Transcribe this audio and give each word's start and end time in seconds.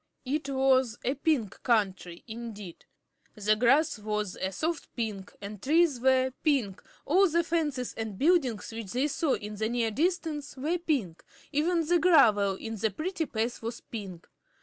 It 0.25 0.49
was 0.49 0.97
a 1.03 1.13
Pink 1.13 1.61
Country, 1.61 2.23
indeed. 2.27 2.85
The 3.35 3.55
grass 3.55 3.99
was 3.99 4.35
a 4.35 4.51
soft 4.51 4.89
pink, 4.95 5.31
the 5.39 5.55
trees 5.57 5.99
were 5.99 6.33
pink, 6.41 6.81
all 7.05 7.29
the 7.29 7.43
fences 7.43 7.93
and 7.95 8.17
buildings 8.17 8.71
which 8.71 8.93
they 8.93 9.07
saw 9.07 9.35
in 9.35 9.57
the 9.57 9.69
near 9.69 9.91
distance 9.91 10.57
were 10.57 10.79
pink 10.79 11.23
even 11.51 11.85
the 11.85 11.99
gravel 11.99 12.55
in 12.55 12.77
the 12.77 12.89
pretty 12.89 13.27
paths 13.27 13.61
was 13.61 13.79
pink. 13.81 14.27